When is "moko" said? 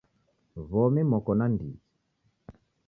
1.11-1.31